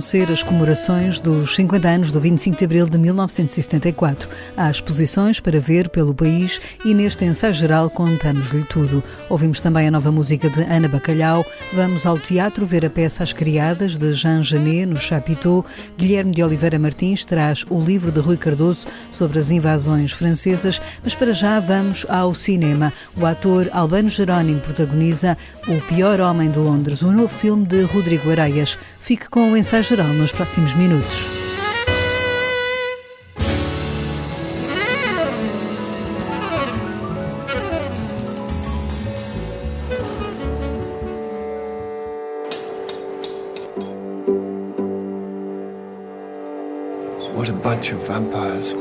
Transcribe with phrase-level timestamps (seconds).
[0.00, 4.30] vão ser as comemorações dos 50 anos do 25 de abril de 1974.
[4.56, 9.04] Há exposições para ver pelo país e neste ensaio geral contamos-lhe tudo.
[9.28, 11.44] Ouvimos também a nova música de Ana Bacalhau,
[11.74, 15.66] vamos ao teatro ver a peça As Criadas de Jean Genet no Chapiteau.
[15.98, 21.14] Guilherme de Oliveira Martins traz o livro de Rui Cardoso sobre as invasões francesas, mas
[21.14, 22.90] para já vamos ao cinema.
[23.14, 25.36] O ator Albano Jerónimo protagoniza
[25.68, 28.78] O Pior Homem de Londres, um novo filme de Rodrigo Areias.
[29.00, 31.26] Fique com o ensaio geral nos próximos minutos.
[47.34, 48.72] What a bunch of vampires.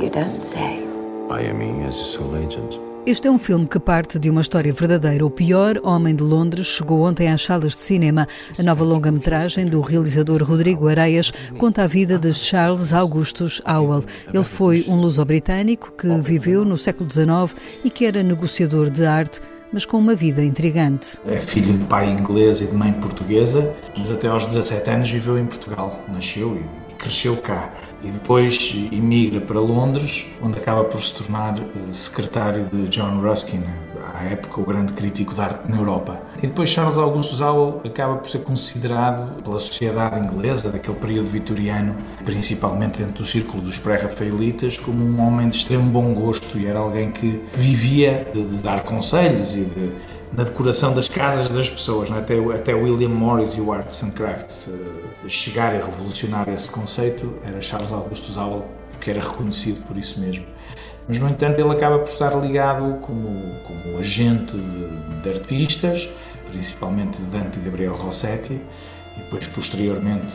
[0.00, 0.82] You don't say.
[1.28, 2.93] I am as a sole agent.
[3.06, 5.26] Este é um filme que parte de uma história verdadeira.
[5.26, 8.26] O pior homem de Londres chegou ontem às salas de cinema.
[8.58, 14.04] A nova longa-metragem do realizador Rodrigo Areias conta a vida de Charles Augustus Howell.
[14.32, 19.38] Ele foi um luso-britânico que viveu no século XIX e que era negociador de arte
[19.70, 21.18] mas com uma vida intrigante.
[21.26, 25.36] É filho de pai inglês e de mãe portuguesa, mas até aos 17 anos viveu
[25.36, 26.00] em Portugal.
[26.06, 27.70] Nasceu e cresceu cá
[28.02, 33.62] e depois emigra para Londres, onde acaba por se tornar eh, secretário de John Ruskin,
[34.14, 36.18] à época o grande crítico de arte na Europa.
[36.38, 41.94] E depois Charles Augustus Howell acaba por ser considerado pela sociedade inglesa daquele período vitoriano,
[42.24, 46.78] principalmente dentro do círculo dos pré-rafaelitas, como um homem de extremo bom gosto e era
[46.78, 49.92] alguém que vivia de, de dar conselhos e de
[50.36, 52.10] na decoração das casas das pessoas.
[52.10, 52.14] É?
[52.14, 57.38] Até, até William Morris e o Arts and Crafts uh, chegar a revolucionar esse conceito
[57.44, 58.66] era Charles Augustus Howell,
[59.00, 60.44] que era reconhecido por isso mesmo.
[61.06, 66.08] Mas, no entanto, ele acaba por estar ligado como, como agente de, de artistas,
[66.50, 68.60] principalmente Dante Gabriel Rossetti,
[69.16, 70.34] e depois, posteriormente,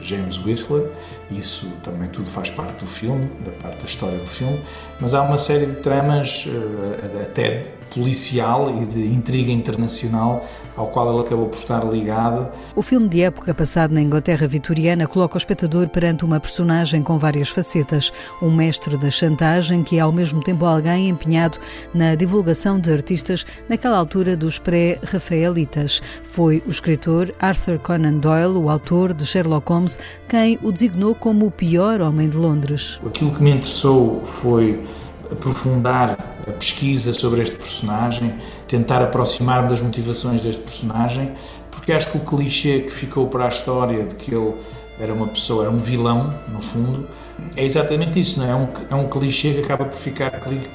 [0.00, 0.90] James Whistler.
[1.30, 4.62] Isso também tudo faz parte do filme, da parte da história do filme.
[4.98, 11.10] Mas há uma série de tramas, uh, até policial e de intriga internacional ao qual
[11.10, 12.48] ele acabou por estar ligado.
[12.74, 17.18] O filme de época passado na Inglaterra vitoriana coloca o espectador perante uma personagem com
[17.18, 21.58] várias facetas, um mestre da chantagem que é ao mesmo tempo alguém empenhado
[21.94, 26.02] na divulgação de artistas naquela altura dos pré-rafaelitas.
[26.22, 29.98] Foi o escritor Arthur Conan Doyle, o autor de Sherlock Holmes,
[30.28, 33.00] quem o designou como o pior homem de Londres.
[33.06, 34.82] Aquilo que me interessou foi
[35.30, 38.34] aprofundar a pesquisa sobre este personagem,
[38.68, 41.32] tentar aproximar-me das motivações deste personagem,
[41.70, 44.54] porque acho que o clichê que ficou para a história de que ele
[44.98, 47.06] era uma pessoa, era um vilão, no fundo,
[47.54, 48.50] é exatamente isso, não é?
[48.50, 50.30] É um, é um clichê que acaba por ficar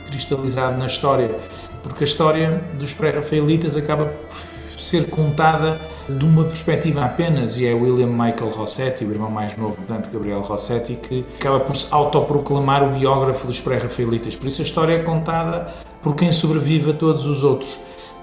[0.05, 1.33] cristalizado na história,
[1.81, 5.79] porque a história dos pré-rafaelitas acaba por ser contada
[6.09, 10.09] de uma perspectiva apenas, e é William Michael Rossetti, o irmão mais novo de Dante
[10.09, 14.35] Gabriel Rossetti, que acaba por se autoproclamar o biógrafo dos pré-rafaelitas.
[14.35, 17.79] Por isso a história é contada por quem sobrevive a todos os outros.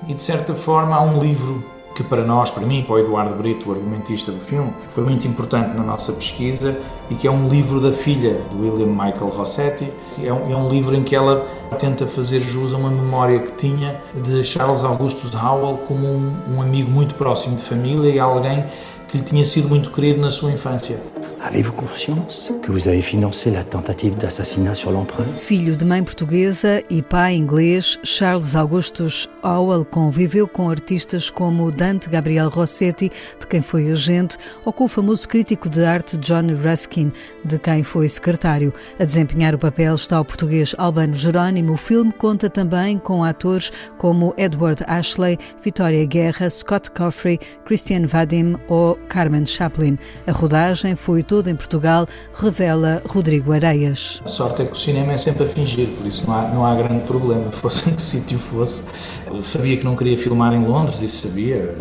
[0.09, 1.65] E de certa forma há um livro
[1.98, 5.26] que para nós, para mim, para o Eduardo Brito, o argumentista do filme, foi muito
[5.26, 6.78] importante na nossa pesquisa
[7.10, 9.92] e que é um livro da filha do William Michael Rossetti.
[10.22, 11.44] É um, é um livro em que ela
[11.76, 16.62] tenta fazer jus a uma memória que tinha de Charles Augustus Howell como um, um
[16.62, 18.64] amigo muito próximo de família e alguém
[19.08, 21.03] que lhe tinha sido muito querido na sua infância.
[21.41, 26.82] Avez-vous conscience que vous avez financé la tentative d'assassinat sur l'empereur Filho de mãe portuguesa
[26.91, 33.62] e pai inglês, Charles Augustus Howell conviveu com artistas como Dante Gabriel Rossetti, de quem
[33.62, 37.12] foi agente, ou com o famoso crítico de arte John Ruskin,
[37.44, 38.75] de quem foi secretário.
[38.99, 41.75] A desempenhar o papel está o português Albano Jerónimo.
[41.75, 48.56] O filme conta também com atores como Edward Ashley, Vitória Guerra, Scott Coffrey, Christian Vadim
[48.66, 49.97] ou Carmen Chaplin.
[50.26, 54.21] A rodagem foi toda em Portugal, revela Rodrigo Areias.
[54.25, 56.66] A sorte é que o cinema é sempre a fingir, por isso não há, não
[56.66, 58.82] há grande problema, fosse em que sítio fosse.
[59.26, 61.76] Eu sabia que não queria filmar em Londres, isso sabia.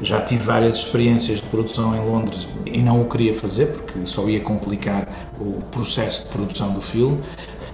[0.00, 4.28] Já tive várias experiências de produção em Londres e não o queria fazer porque só
[4.28, 5.08] ia complicar
[5.40, 7.18] o processo de produção do filme.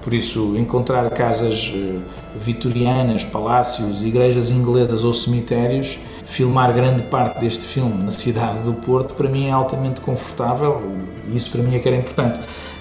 [0.00, 1.98] Por isso, encontrar casas eh,
[2.37, 9.14] vitorianas, palácios, igrejas inglesas ou cemitérios, filmar grande parte deste filme na cidade do Porto,
[9.14, 10.82] para mim é altamente confortável
[11.32, 12.40] isso para mim é que era importante.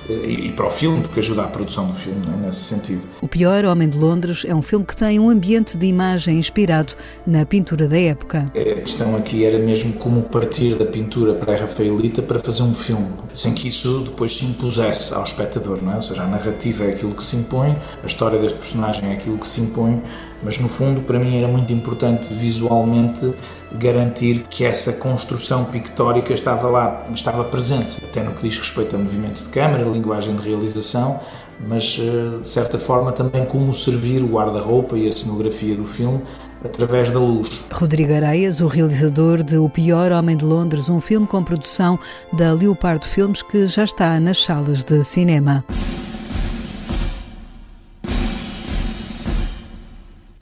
[0.10, 2.46] E, para o filme, porque ajuda à produção do filme, é?
[2.46, 3.08] nesse sentido.
[3.22, 6.94] O Pior Homem de Londres é um filme que tem um ambiente de imagem inspirado
[7.26, 8.52] na pintura da época.
[8.56, 13.54] A questão aqui era mesmo como partir da pintura pré-rafaelita para fazer um filme, sem
[13.54, 15.96] que isso depois se impusesse ao espectador, não é?
[15.96, 19.38] ou seja, a narrativa é aquilo que se impõe, a história deste personagem é aquilo
[19.38, 20.02] que se impõe,
[20.44, 23.34] mas no fundo para mim era muito importante visualmente
[23.74, 29.00] garantir que essa construção pictórica estava lá, estava presente, até no que diz respeito a
[29.00, 31.20] movimento de câmara, linguagem de realização,
[31.68, 36.22] mas eh, de certa forma também como servir o guarda-roupa e a cenografia do filme
[36.64, 37.66] através da luz.
[37.72, 42.00] Rodrigo Areias, o realizador de O Pior Homem de Londres, um filme com produção
[42.32, 45.64] da Leopardo Filmes que já está nas salas de cinema.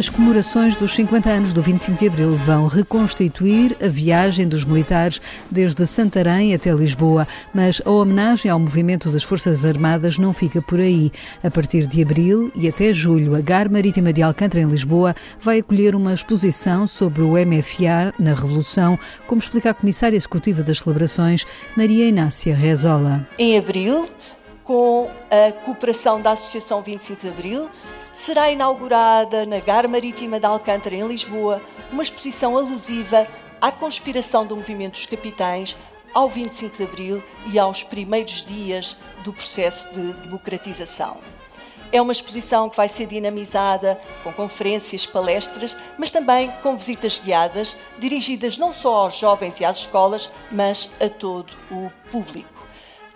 [0.01, 5.21] As comemorações dos 50 anos do 25 de Abril vão reconstituir a viagem dos militares
[5.51, 10.79] desde Santarém até Lisboa, mas a homenagem ao movimento das Forças Armadas não fica por
[10.79, 11.11] aí.
[11.43, 15.59] A partir de abril e até julho, a Gar Marítima de Alcântara, em Lisboa, vai
[15.59, 21.45] acolher uma exposição sobre o MFA na Revolução, como explica a Comissária Executiva das Celebrações,
[21.77, 23.27] Maria Inácia Rezola.
[23.37, 24.09] Em abril,
[24.63, 27.69] com a cooperação da Associação 25 de Abril,
[28.13, 31.61] será inaugurada na Gar Marítima de Alcântara, em Lisboa,
[31.91, 33.27] uma exposição alusiva
[33.59, 35.77] à conspiração do movimento dos capitães
[36.13, 41.17] ao 25 de Abril e aos primeiros dias do processo de democratização.
[41.93, 47.77] É uma exposição que vai ser dinamizada com conferências, palestras, mas também com visitas guiadas,
[47.99, 52.49] dirigidas não só aos jovens e às escolas, mas a todo o público.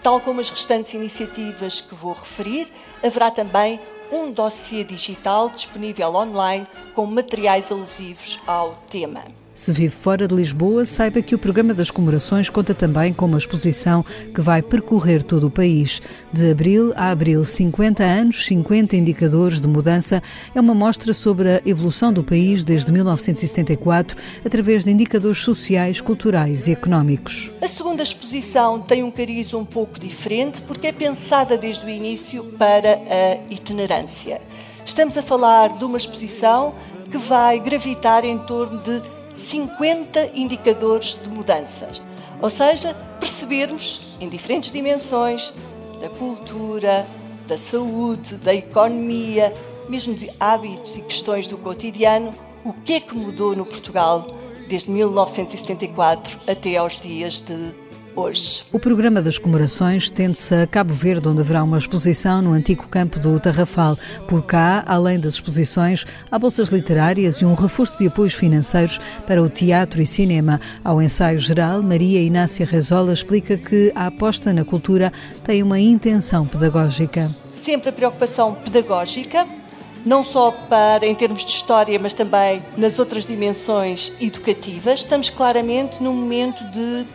[0.02, 2.72] Tal como as restantes iniciativas que vou referir,
[3.02, 3.80] haverá também
[4.12, 9.45] um dossiê digital disponível online com materiais alusivos ao tema.
[9.56, 13.38] Se vive fora de Lisboa, saiba que o programa das comemorações conta também com uma
[13.38, 14.04] exposição
[14.34, 16.02] que vai percorrer todo o país.
[16.34, 20.22] De abril a abril, 50 anos, 50 indicadores de mudança,
[20.54, 26.68] é uma mostra sobre a evolução do país desde 1974, através de indicadores sociais, culturais
[26.68, 27.50] e económicos.
[27.62, 32.44] A segunda exposição tem um cariz um pouco diferente porque é pensada desde o início
[32.58, 34.42] para a itinerância.
[34.86, 36.76] Estamos a falar de uma exposição
[37.10, 42.02] que vai gravitar em torno de 50 indicadores de mudanças.
[42.42, 45.54] Ou seja, percebermos em diferentes dimensões
[46.00, 47.06] da cultura,
[47.48, 49.54] da saúde, da economia,
[49.88, 52.32] mesmo de hábitos e questões do cotidiano,
[52.64, 54.26] o que é que mudou no Portugal
[54.68, 57.74] desde 1974 até aos dias de
[58.16, 58.64] hoje.
[58.72, 63.20] O programa das comemorações tende-se a Cabo Verde, onde haverá uma exposição no antigo campo
[63.20, 63.98] do Tarrafal.
[64.28, 69.42] Por cá, além das exposições, há bolsas literárias e um reforço de apoios financeiros para
[69.42, 70.60] o teatro e cinema.
[70.84, 75.12] Ao ensaio geral, Maria Inácia Rezola explica que a aposta na cultura
[75.44, 77.30] tem uma intenção pedagógica.
[77.54, 79.48] Sempre a preocupação pedagógica,
[80.06, 85.00] não só para em termos de história, mas também nas outras dimensões educativas.
[85.00, 87.06] Estamos claramente num momento de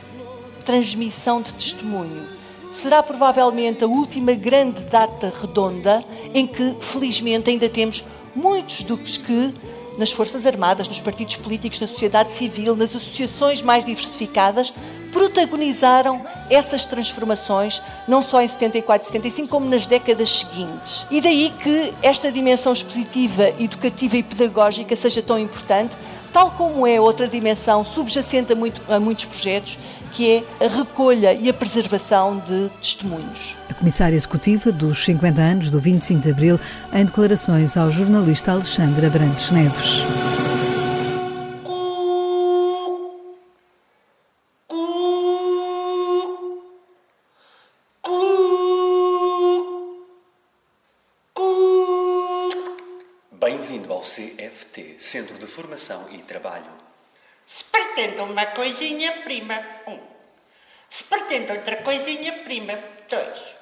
[0.64, 2.26] transmissão de testemunho.
[2.72, 8.04] Será provavelmente a última grande data redonda em que, felizmente, ainda temos
[8.34, 9.52] muitos dos que,
[9.98, 14.72] nas Forças Armadas, nos partidos políticos, na sociedade civil, nas associações mais diversificadas,
[15.12, 21.06] protagonizaram essas transformações, não só em 74 e 75, como nas décadas seguintes.
[21.10, 25.96] E daí que esta dimensão expositiva, educativa e pedagógica seja tão importante,
[26.32, 29.78] tal como é outra dimensão subjacente a, muito, a muitos projetos,
[30.12, 33.56] que é a recolha e a preservação de testemunhos.
[33.68, 36.60] A comissária executiva dos 50 anos do 25 de Abril,
[36.92, 40.04] em declarações ao jornalista Alexandre Abrantes Neves.
[53.32, 56.70] Bem-vindo ao CFT, Centro de Formação e Trabalho.
[57.50, 59.98] Se pretende uma coisinha, prima, um.
[60.88, 62.78] Se pretende outra coisinha, prima.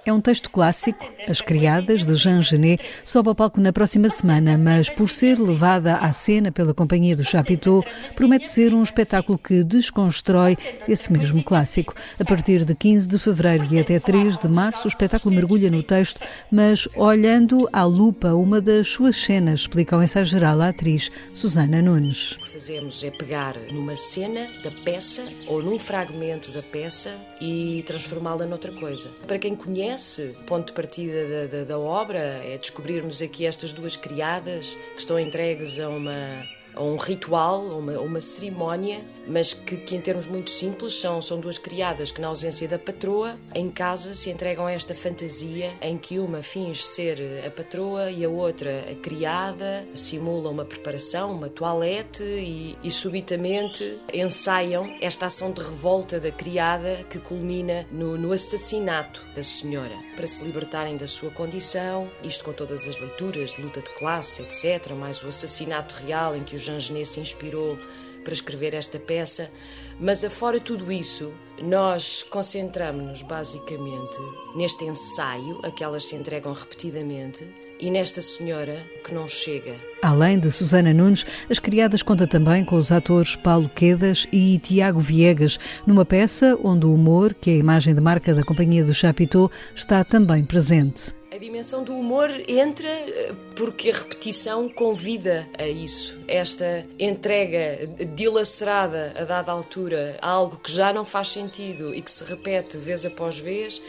[0.09, 1.05] É um texto clássico.
[1.29, 5.97] As Criadas, de Jean Genet, sobe ao palco na próxima semana, mas por ser levada
[5.97, 10.57] à cena pela Companhia do Chapiteau, promete ser um espetáculo que desconstrói
[10.89, 11.95] esse mesmo clássico.
[12.19, 15.83] A partir de 15 de fevereiro e até 3 de março, o espetáculo mergulha no
[15.83, 21.11] texto, mas olhando à lupa uma das suas cenas, explica ao ensaio geral a atriz
[21.35, 22.33] Susana Nunes.
[22.33, 27.83] O que fazemos é pegar numa cena da peça ou num fragmento da peça e
[27.87, 29.11] transformá-la noutra coisa.
[29.27, 33.73] Para quem conhece, o ponto de partida da, da, da obra é descobrirmos aqui estas
[33.73, 36.45] duas criadas que estão entregues a uma
[36.79, 41.59] um ritual, uma, uma cerimónia, mas que, que, em termos muito simples são, são duas
[41.59, 46.19] criadas que, na ausência da patroa, em casa se entregam a esta fantasia em que
[46.19, 52.23] uma finge ser a patroa e a outra a criada, simula uma preparação, uma toalete
[52.23, 59.23] e, e subitamente ensaiam esta ação de revolta da criada que culmina no, no assassinato
[59.35, 63.81] da senhora para se libertarem da sua condição, isto com todas as leituras de luta
[63.81, 67.79] de classe, etc., mais o assassinato real em que o Jean Genet se inspirou
[68.23, 69.51] para escrever esta peça,
[69.99, 71.33] mas afora tudo isso,
[71.63, 74.19] nós concentramos-nos basicamente
[74.55, 77.43] neste ensaio a que elas se entregam repetidamente
[77.81, 79.77] e nesta senhora que não chega.
[80.03, 85.01] Além de Susana Nunes, As Criadas conta também com os atores Paulo Quedas e Tiago
[85.01, 88.93] Viegas, numa peça onde o humor, que é a imagem de marca da Companhia do
[88.93, 91.18] Chapitão, está também presente.
[91.31, 96.19] A dimensão do humor entra eh, porque a repetição convida a isso.
[96.27, 102.11] Esta entrega dilacerada a dada altura a algo que já não faz sentido e que
[102.11, 103.83] se repete vez após vez,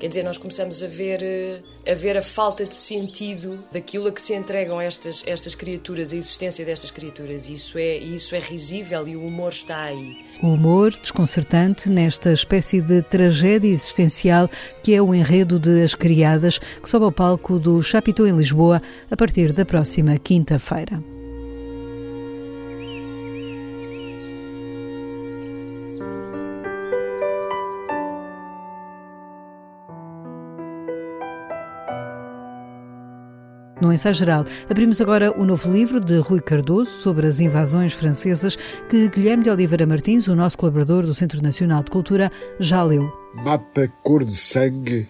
[0.00, 4.12] quer dizer, nós começamos a ver eh, a ver a falta de sentido daquilo a
[4.12, 7.48] que se entregam estas, estas criaturas, a existência destas criaturas.
[7.48, 10.16] Isso é, isso é risível e o humor está aí.
[10.42, 14.50] O humor desconcertante nesta espécie de tragédia existencial
[14.82, 18.82] que é o enredo de As Criadas, que sobe ao palco do Chapitão em Lisboa
[19.10, 21.15] a partir da próxima quinta-feira.
[33.86, 38.56] No ensaio geral, abrimos agora o novo livro de Rui Cardoso sobre as invasões francesas
[38.88, 42.28] que Guilherme de Oliveira Martins, o nosso colaborador do Centro Nacional de Cultura,
[42.58, 43.08] já leu.
[43.32, 45.08] Mapa Cor de Sangue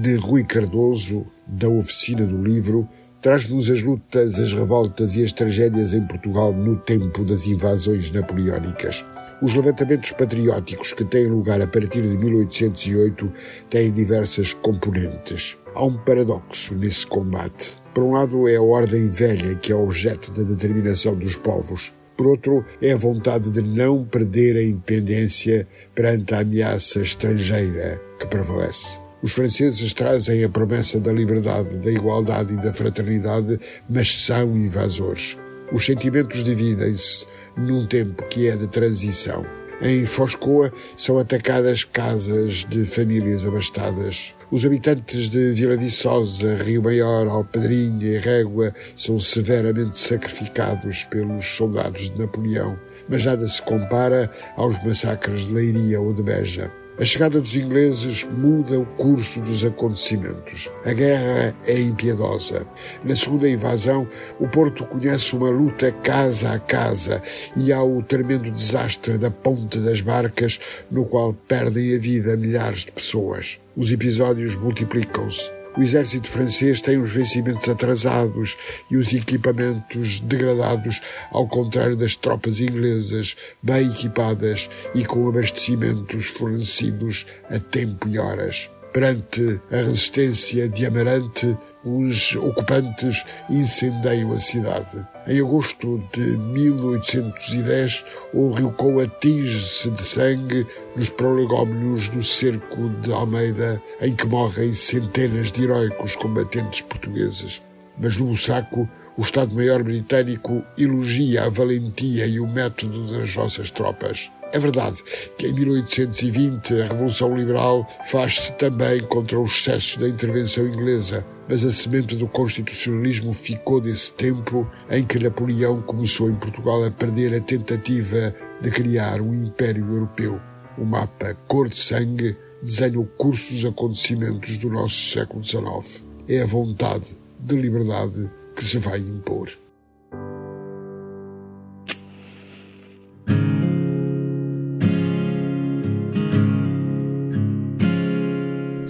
[0.00, 2.88] de Rui Cardoso, da oficina do livro,
[3.20, 9.04] traz-nos as lutas, as revoltas e as tragédias em Portugal no tempo das invasões napoleónicas.
[9.42, 13.32] Os levantamentos patrióticos que têm lugar a partir de 1808
[13.68, 15.56] têm diversas componentes.
[15.74, 17.81] Há um paradoxo nesse combate.
[17.94, 21.92] Por um lado, é a ordem velha que é objeto da determinação dos povos.
[22.16, 28.26] Por outro, é a vontade de não perder a independência perante a ameaça estrangeira que
[28.26, 28.98] prevalece.
[29.22, 33.58] Os franceses trazem a promessa da liberdade, da igualdade e da fraternidade,
[33.88, 35.38] mas são invasores.
[35.72, 39.46] Os sentimentos dividem-se num tempo que é de transição.
[39.80, 44.34] Em Foscoa são atacadas casas de famílias abastadas.
[44.52, 52.10] Os habitantes de Vila Viçosa, Rio Maior, Alpedrinha e Régua são severamente sacrificados pelos soldados
[52.10, 52.78] de Napoleão,
[53.08, 56.70] mas nada se compara aos massacres de Leiria ou de Beja.
[56.98, 60.68] A chegada dos ingleses muda o curso dos acontecimentos.
[60.84, 62.66] A guerra é impiedosa.
[63.02, 64.06] Na segunda invasão,
[64.38, 67.22] o Porto conhece uma luta casa a casa
[67.56, 72.80] e há o tremendo desastre da Ponte das Barcas, no qual perdem a vida milhares
[72.80, 73.58] de pessoas.
[73.74, 75.61] Os episódios multiplicam-se.
[75.76, 78.58] O exército francês tem os vencimentos atrasados
[78.90, 81.00] e os equipamentos degradados,
[81.30, 88.68] ao contrário das tropas inglesas, bem equipadas e com abastecimentos fornecidos a tempo e horas.
[88.92, 95.11] Perante a resistência de Amarante, os ocupantes incendeiam a cidade.
[95.24, 103.12] Em agosto de 1810, o rio Cão atinge-se de sangue nos prolegómenos do cerco de
[103.12, 107.62] Almeida, em que morrem centenas de heróicos combatentes portugueses.
[107.96, 114.28] Mas no Bussaco, o Estado-Maior britânico elogia a valentia e o método das nossas tropas.
[114.52, 115.02] É verdade
[115.38, 121.64] que em 1820 a Revolução Liberal faz-se também contra o excesso da intervenção inglesa, mas
[121.64, 127.34] a semente do constitucionalismo ficou desse tempo em que Napoleão começou em Portugal a perder
[127.34, 130.38] a tentativa de criar um império europeu.
[130.76, 136.02] O mapa cor de sangue desenha o curso dos acontecimentos do nosso século XIX.
[136.28, 139.61] É a vontade de liberdade que se vai impor.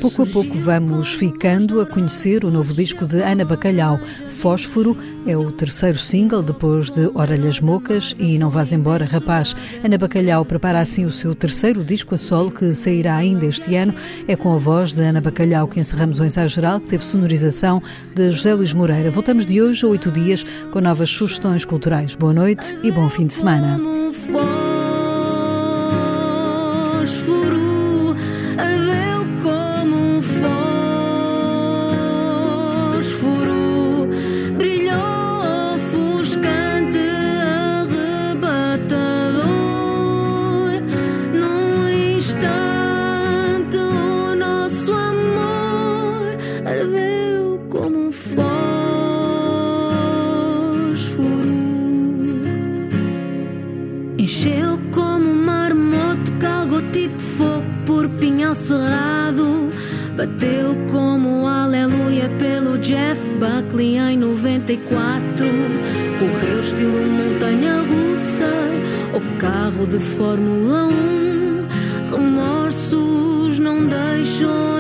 [0.02, 4.00] Pouco a pouco vamos ficando a conhecer o novo disco de Ana Bacalhau.
[4.28, 9.54] Fósforo é o terceiro single depois de Orelhas Mocas e Não Vás Embora, Rapaz.
[9.84, 13.94] Ana Bacalhau prepara assim o seu terceiro disco a solo que sairá ainda este ano.
[14.26, 17.80] É com a voz de Ana Bacalhau que encerramos o ensaio geral que teve sonorização
[18.12, 19.08] de José Luís Moreira.
[19.08, 22.16] Voltamos de hoje a oito dias com novas sugestões culturais.
[22.16, 23.78] Boa noite e bom fim de semana.
[58.54, 59.70] Cerrado.
[60.16, 65.46] Bateu como aleluia pelo Jeff Buckley em 94.
[66.18, 68.52] Correu estilo montanha russa
[69.14, 72.14] ou carro de Fórmula 1.
[72.14, 74.71] Remorsos não deixam